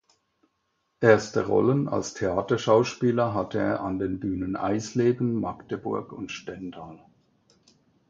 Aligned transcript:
Erste 1.01 1.45
Rollen 1.45 1.87
als 1.87 2.15
Theaterschauspieler 2.15 3.35
hatte 3.35 3.59
er 3.59 3.81
an 3.81 3.99
den 3.99 4.19
Bühnen 4.19 4.55
Eisleben, 4.55 5.39
Magdeburg 5.39 6.11
und 6.11 6.31
Stendal. 6.31 7.05